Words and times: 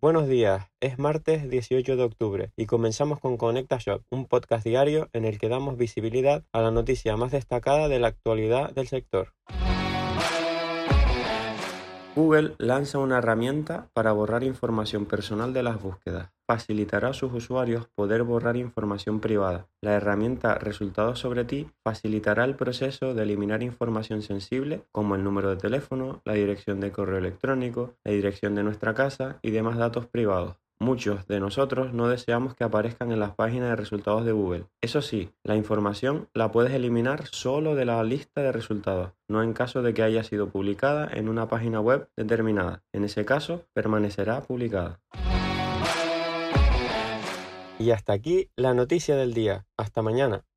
Buenos 0.00 0.28
días, 0.28 0.64
es 0.78 0.96
martes 1.00 1.50
18 1.50 1.96
de 1.96 2.04
octubre 2.04 2.52
y 2.56 2.66
comenzamos 2.66 3.18
con 3.18 3.36
Conecta 3.36 3.78
Shop, 3.78 4.00
un 4.10 4.26
podcast 4.26 4.64
diario 4.64 5.08
en 5.12 5.24
el 5.24 5.38
que 5.40 5.48
damos 5.48 5.76
visibilidad 5.76 6.44
a 6.52 6.62
la 6.62 6.70
noticia 6.70 7.16
más 7.16 7.32
destacada 7.32 7.88
de 7.88 7.98
la 7.98 8.06
actualidad 8.06 8.72
del 8.72 8.86
sector. 8.86 9.32
Google 12.14 12.54
lanza 12.58 12.98
una 12.98 13.18
herramienta 13.18 13.88
para 13.92 14.12
borrar 14.12 14.44
información 14.44 15.04
personal 15.04 15.52
de 15.52 15.64
las 15.64 15.82
búsquedas. 15.82 16.30
Facilitará 16.50 17.10
a 17.10 17.12
sus 17.12 17.30
usuarios 17.34 17.88
poder 17.94 18.22
borrar 18.22 18.56
información 18.56 19.20
privada. 19.20 19.66
La 19.82 19.92
herramienta 19.92 20.54
Resultados 20.54 21.18
sobre 21.18 21.44
ti 21.44 21.68
facilitará 21.84 22.46
el 22.46 22.54
proceso 22.54 23.12
de 23.12 23.22
eliminar 23.22 23.62
información 23.62 24.22
sensible 24.22 24.80
como 24.90 25.14
el 25.14 25.22
número 25.22 25.50
de 25.50 25.56
teléfono, 25.56 26.22
la 26.24 26.32
dirección 26.32 26.80
de 26.80 26.90
correo 26.90 27.18
electrónico, 27.18 27.96
la 28.02 28.12
dirección 28.12 28.54
de 28.54 28.62
nuestra 28.62 28.94
casa 28.94 29.38
y 29.42 29.50
demás 29.50 29.76
datos 29.76 30.06
privados. 30.06 30.56
Muchos 30.80 31.26
de 31.26 31.38
nosotros 31.38 31.92
no 31.92 32.08
deseamos 32.08 32.54
que 32.54 32.64
aparezcan 32.64 33.12
en 33.12 33.20
las 33.20 33.34
páginas 33.34 33.68
de 33.68 33.76
resultados 33.76 34.24
de 34.24 34.32
Google. 34.32 34.64
Eso 34.80 35.02
sí, 35.02 35.28
la 35.42 35.54
información 35.56 36.28
la 36.32 36.50
puedes 36.50 36.72
eliminar 36.72 37.26
solo 37.26 37.74
de 37.74 37.84
la 37.84 38.02
lista 38.04 38.40
de 38.40 38.52
resultados, 38.52 39.10
no 39.28 39.42
en 39.42 39.52
caso 39.52 39.82
de 39.82 39.92
que 39.92 40.02
haya 40.02 40.24
sido 40.24 40.48
publicada 40.48 41.10
en 41.12 41.28
una 41.28 41.46
página 41.46 41.80
web 41.80 42.08
determinada. 42.16 42.84
En 42.94 43.04
ese 43.04 43.26
caso, 43.26 43.64
permanecerá 43.74 44.40
publicada. 44.40 45.00
Y 47.78 47.92
hasta 47.92 48.12
aquí 48.12 48.50
la 48.56 48.74
noticia 48.74 49.14
del 49.14 49.34
día. 49.34 49.66
Hasta 49.76 50.02
mañana. 50.02 50.48